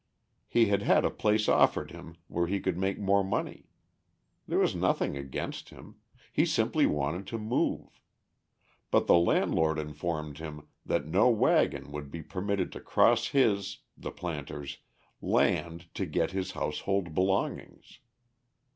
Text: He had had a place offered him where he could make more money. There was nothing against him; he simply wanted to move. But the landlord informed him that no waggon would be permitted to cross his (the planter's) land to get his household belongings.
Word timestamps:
He 0.47 0.65
had 0.65 0.81
had 0.81 1.05
a 1.05 1.11
place 1.11 1.47
offered 1.47 1.91
him 1.91 2.15
where 2.27 2.47
he 2.47 2.59
could 2.59 2.75
make 2.75 2.97
more 2.97 3.23
money. 3.23 3.67
There 4.47 4.57
was 4.57 4.73
nothing 4.75 5.15
against 5.15 5.69
him; 5.69 5.97
he 6.33 6.43
simply 6.43 6.87
wanted 6.87 7.27
to 7.27 7.37
move. 7.37 8.01
But 8.89 9.05
the 9.05 9.13
landlord 9.19 9.77
informed 9.77 10.39
him 10.39 10.65
that 10.83 11.05
no 11.05 11.29
waggon 11.29 11.91
would 11.91 12.09
be 12.09 12.23
permitted 12.23 12.71
to 12.71 12.79
cross 12.79 13.27
his 13.27 13.81
(the 13.95 14.09
planter's) 14.09 14.79
land 15.21 15.85
to 15.93 16.07
get 16.07 16.31
his 16.31 16.53
household 16.53 17.13
belongings. 17.13 17.99